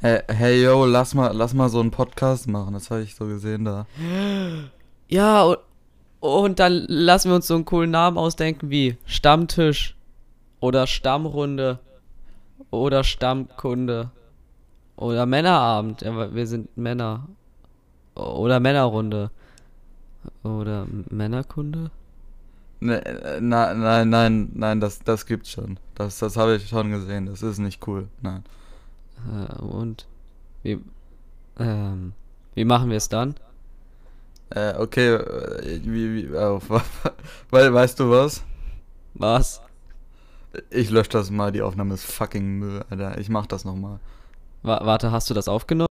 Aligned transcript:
Hey, 0.00 0.22
hey 0.28 0.62
yo, 0.62 0.86
lass 0.86 1.12
mal, 1.12 1.32
lass 1.34 1.54
mal 1.54 1.68
so 1.68 1.80
einen 1.80 1.90
Podcast 1.90 2.46
machen. 2.46 2.72
Das 2.72 2.88
habe 2.88 3.02
ich 3.02 3.16
so 3.16 3.26
gesehen 3.26 3.64
da. 3.64 3.86
Ja, 5.10 5.42
und, 5.42 5.58
und 6.20 6.58
dann 6.58 6.84
lassen 6.86 7.30
wir 7.30 7.36
uns 7.36 7.46
so 7.46 7.54
einen 7.54 7.64
coolen 7.64 7.90
Namen 7.90 8.18
ausdenken 8.18 8.68
wie 8.68 8.98
Stammtisch 9.06 9.96
oder 10.60 10.86
Stammrunde 10.86 11.78
oder 12.70 13.02
Stammkunde 13.02 14.10
oder 14.96 15.26
Männerabend. 15.26 16.02
Ja, 16.02 16.32
wir 16.32 16.46
sind 16.46 16.76
Männer. 16.76 17.26
Oder 18.14 18.60
Männerrunde. 18.60 19.30
Oder 20.44 20.86
Männerkunde? 21.10 21.90
Ne, 22.80 23.04
äh, 23.04 23.40
na, 23.40 23.74
nein, 23.74 24.10
nein, 24.10 24.50
nein, 24.54 24.80
das, 24.80 25.00
das 25.00 25.26
gibt's 25.26 25.50
schon. 25.50 25.80
Das, 25.94 26.18
das 26.18 26.36
habe 26.36 26.56
ich 26.56 26.68
schon 26.68 26.90
gesehen. 26.90 27.26
Das 27.26 27.42
ist 27.42 27.58
nicht 27.58 27.84
cool. 27.88 28.08
Nein. 28.20 28.44
Äh, 29.26 29.62
und 29.62 30.06
wie, 30.62 30.78
ähm, 31.58 32.12
wie 32.54 32.64
machen 32.64 32.90
wir 32.90 32.96
es 32.96 33.08
dann? 33.08 33.34
Äh, 34.50 34.74
okay, 34.76 35.14
äh, 35.14 35.80
wie, 35.84 36.14
wie, 36.14 36.34
oh, 36.34 36.60
weil, 37.50 37.72
weißt 37.72 38.00
du 38.00 38.10
was? 38.10 38.42
Was? 39.14 39.60
Ich 40.70 40.90
lösche 40.90 41.10
das 41.10 41.30
mal, 41.30 41.52
die 41.52 41.62
Aufnahme 41.62 41.94
ist 41.94 42.04
fucking 42.04 42.58
Müll, 42.58 42.84
Alter. 42.88 43.18
Ich 43.18 43.28
mach 43.28 43.46
das 43.46 43.64
nochmal. 43.64 44.00
Wa 44.62 44.84
warte, 44.84 45.12
hast 45.12 45.28
du 45.28 45.34
das 45.34 45.48
aufgenommen? 45.48 45.87